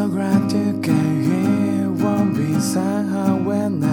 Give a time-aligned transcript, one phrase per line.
[0.00, 1.90] so glad you came here.
[1.90, 3.89] Won't be sad when I.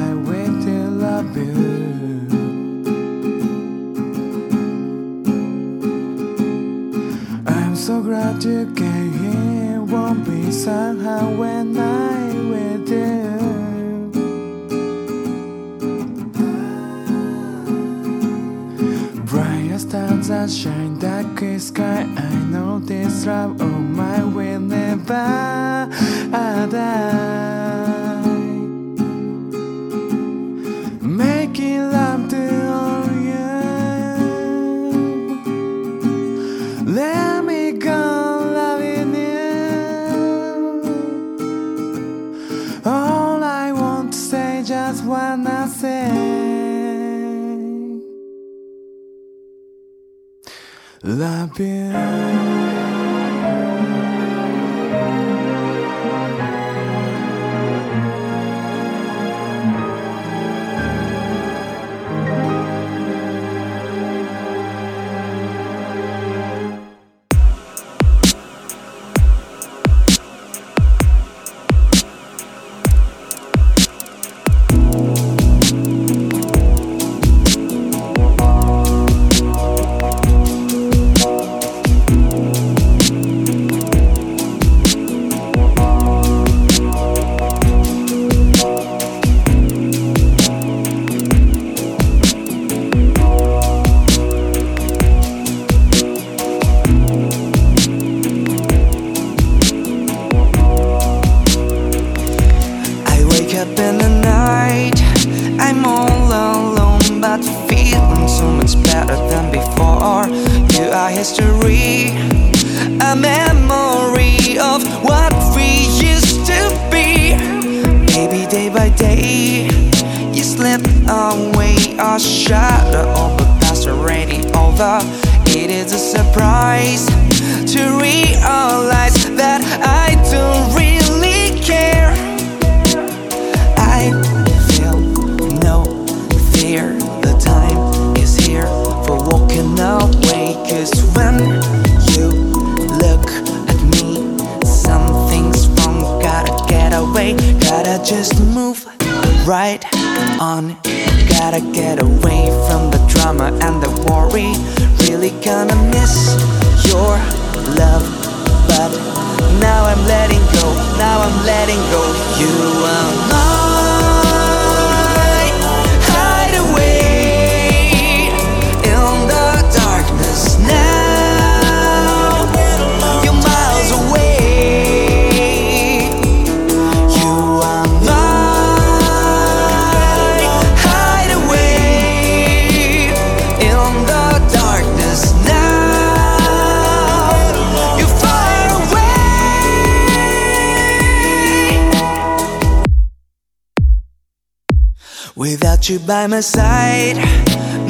[195.89, 197.15] You by my side,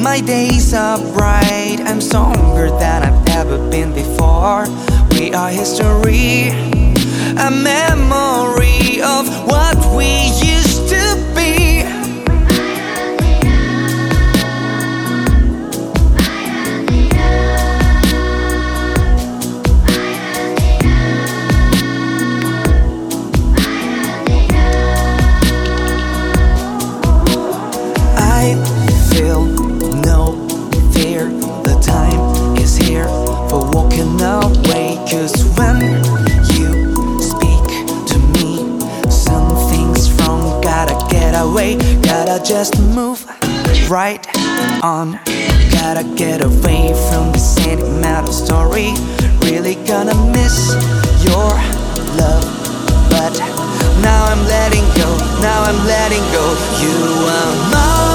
[0.00, 1.78] my days are bright.
[1.80, 4.66] I'm stronger than I've ever been before.
[5.10, 6.50] We are history,
[7.36, 10.57] a memory of what we used.
[42.48, 43.26] just move
[43.90, 44.26] right
[44.82, 45.20] on.
[45.70, 48.94] Gotta get away from the sentimental story.
[49.42, 50.72] Really gonna miss
[51.22, 51.52] your
[52.16, 52.48] love.
[53.10, 53.38] But
[54.00, 55.08] now I'm letting go,
[55.42, 56.56] now I'm letting go.
[56.80, 58.07] You are mine.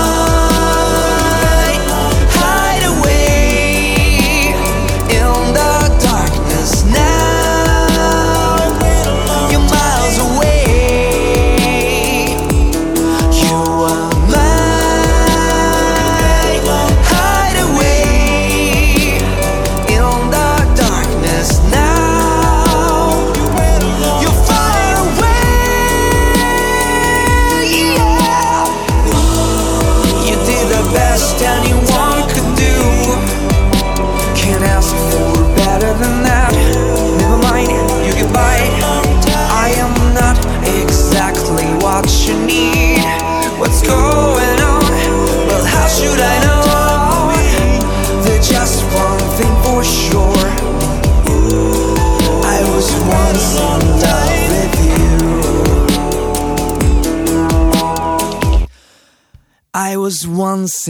[60.63, 60.81] I was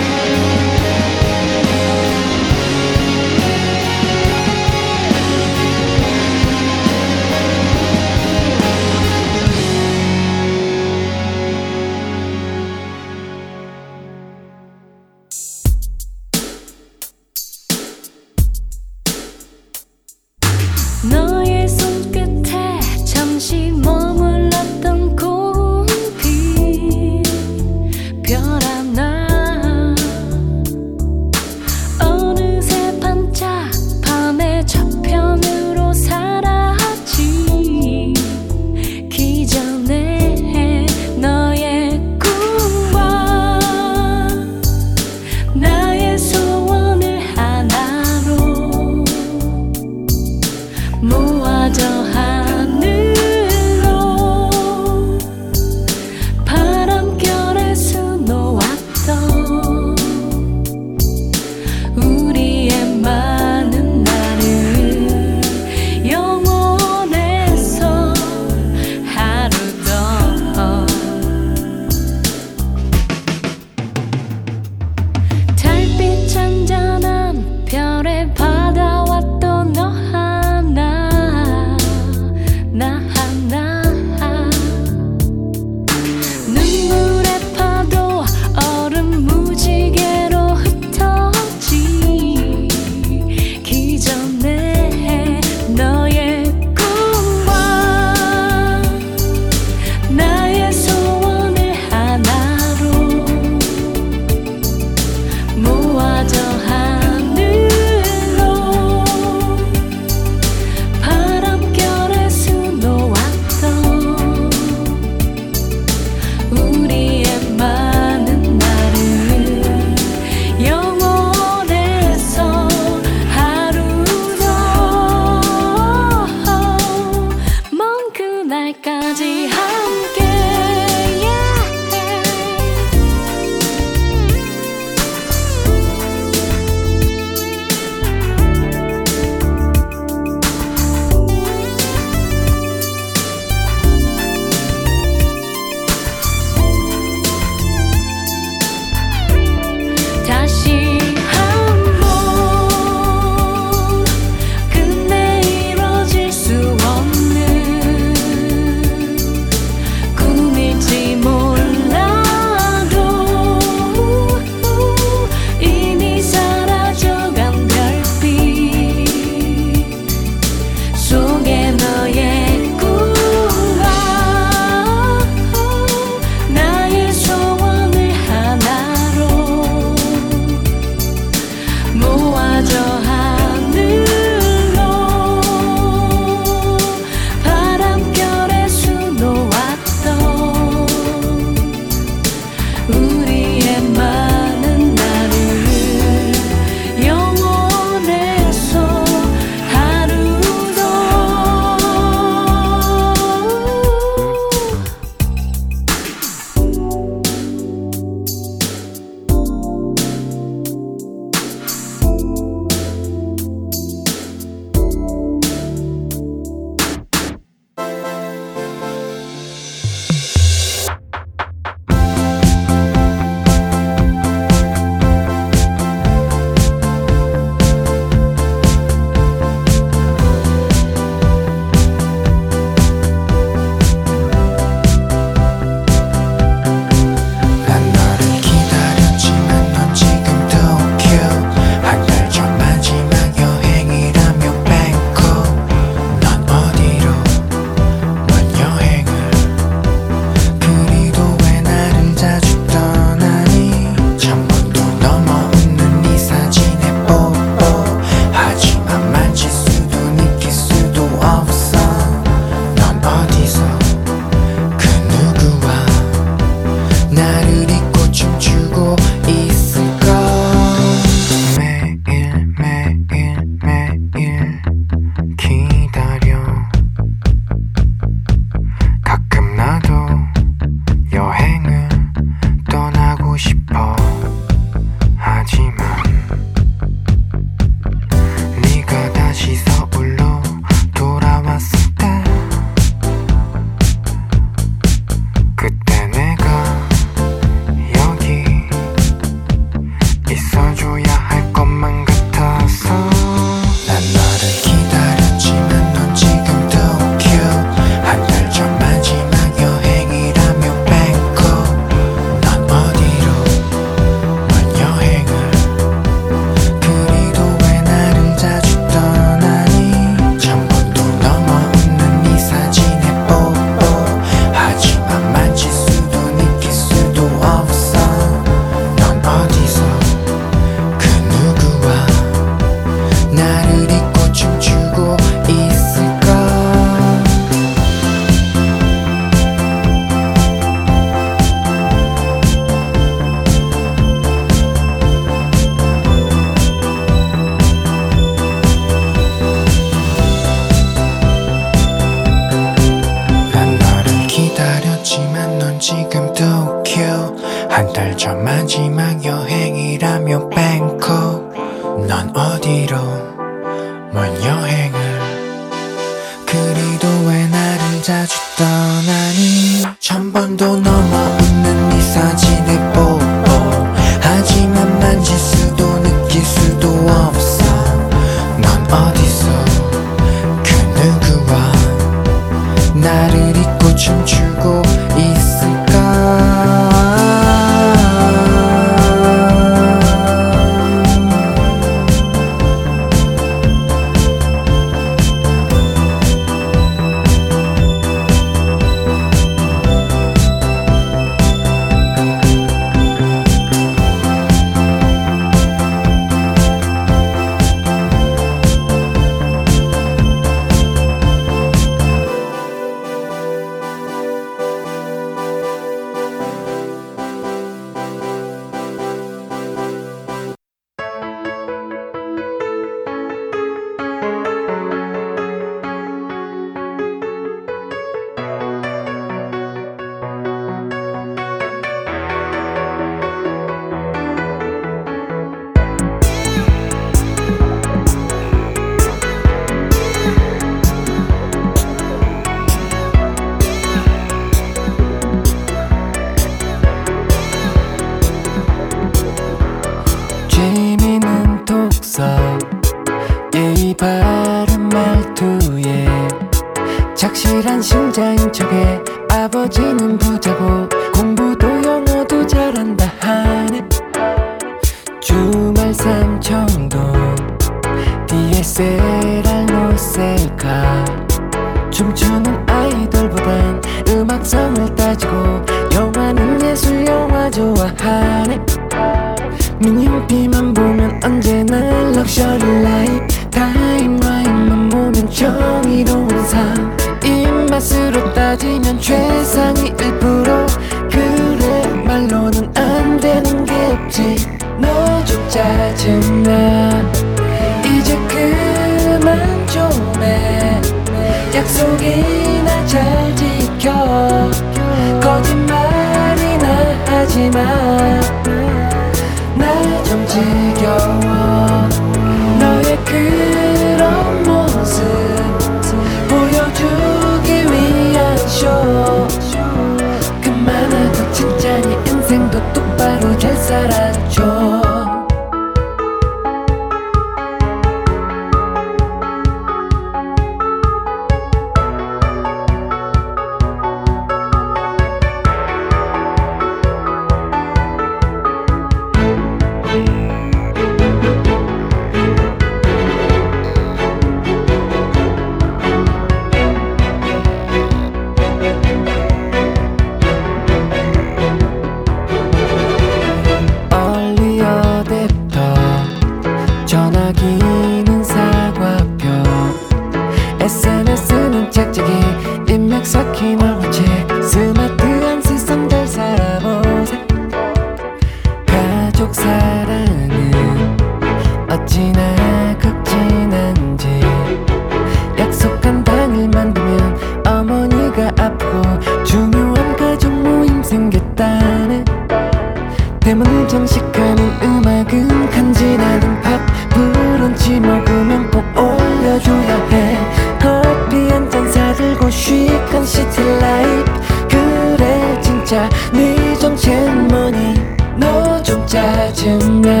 [598.91, 598.99] 夏
[599.33, 600.00] 天面。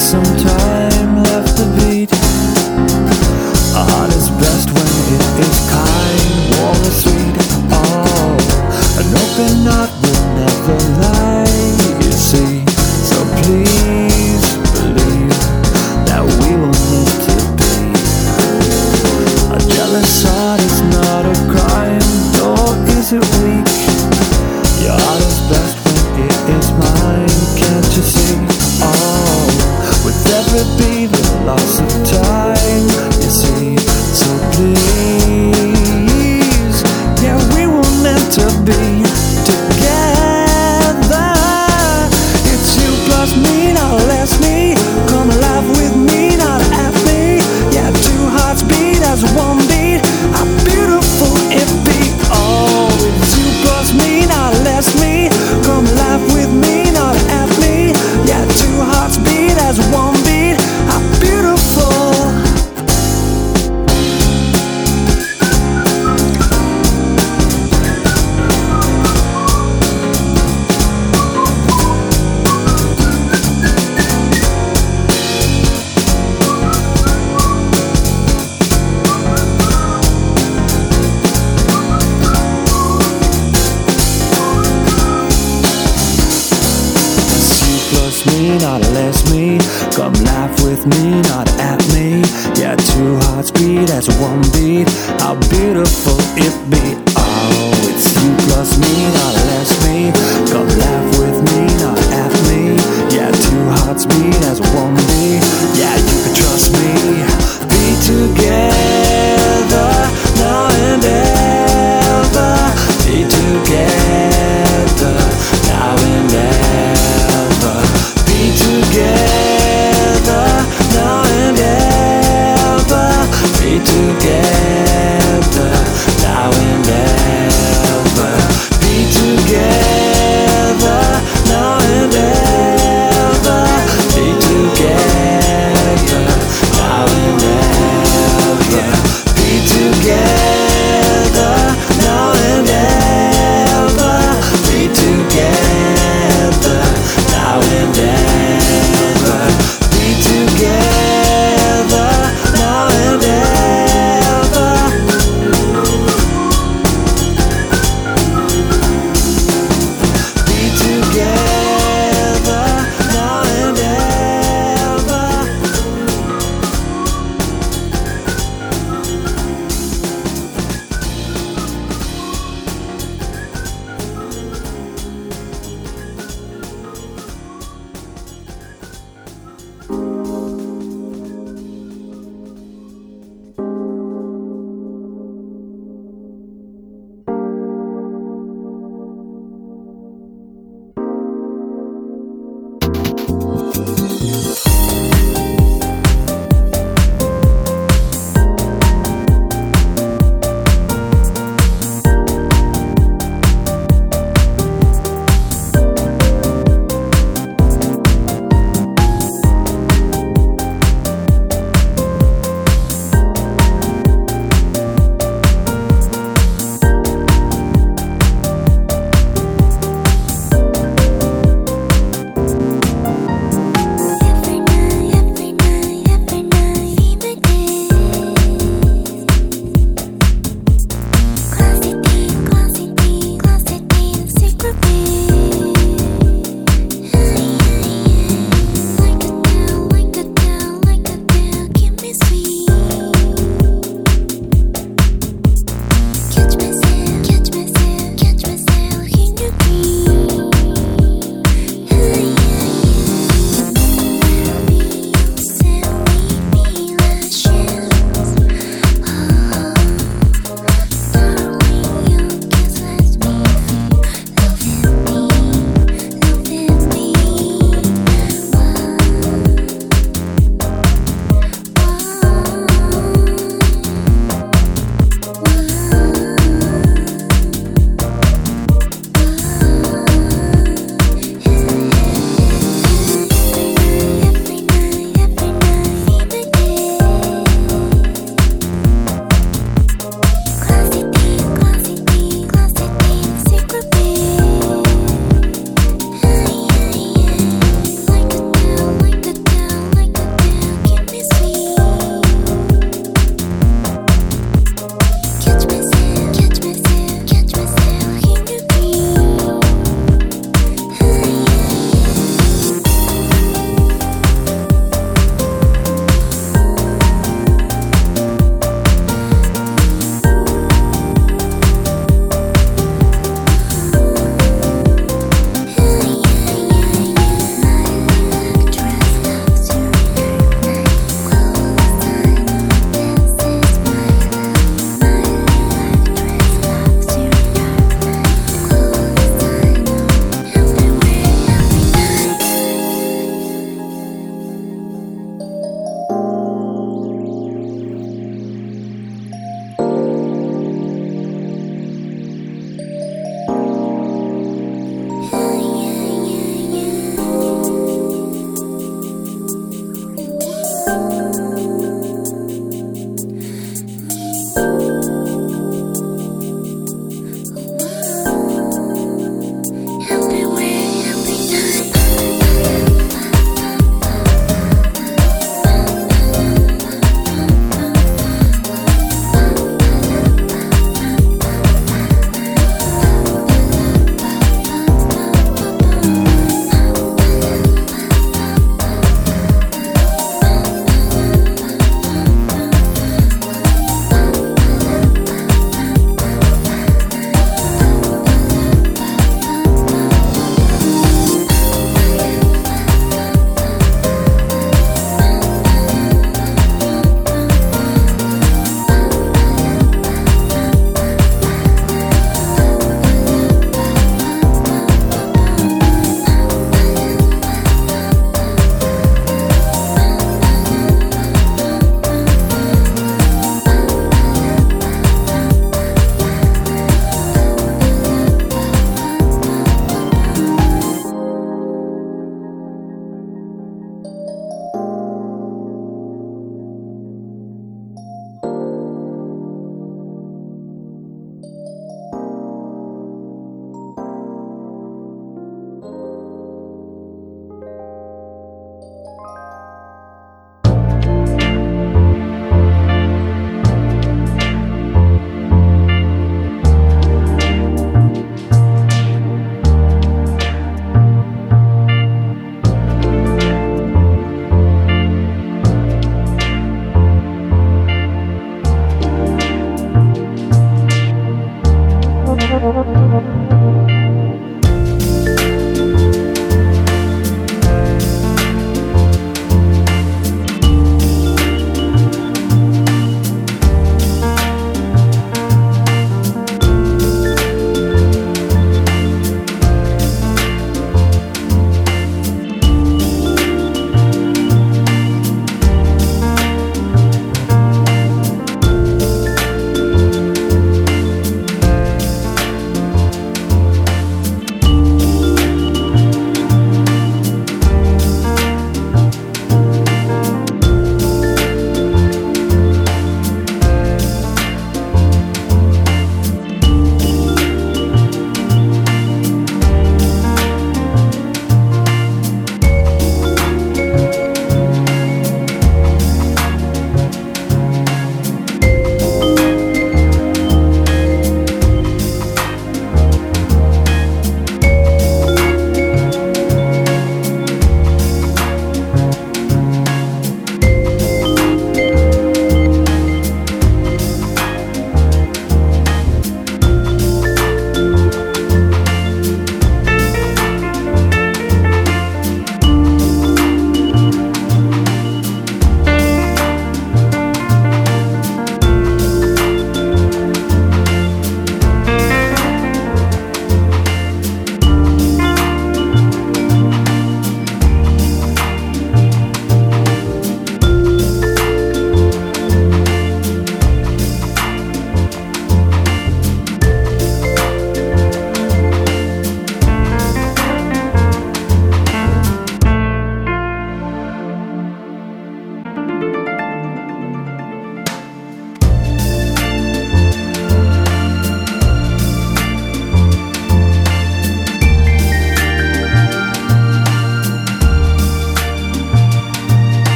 [0.00, 2.10] some time left to beat.
[3.76, 5.79] A heart is best when it is cold.